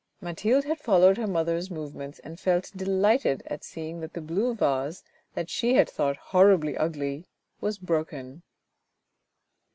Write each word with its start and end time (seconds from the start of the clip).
."Mathilde 0.21 0.63
had 0.63 0.79
followed 0.79 1.15
her 1.17 1.27
mother's 1.27 1.69
movements, 1.69 2.17
and 2.23 2.39
felt 2.39 2.71
delighted 2.75 3.43
at 3.45 3.63
seeing 3.63 3.99
that 3.99 4.13
the 4.13 4.19
blue 4.21 4.55
vase, 4.55 5.03
that 5.35 5.47
she 5.47 5.75
had 5.75 5.87
thought 5.87 6.17
horribly 6.17 6.75
ugly, 6.75 7.27
was 7.59 7.77
broken. 7.77 8.41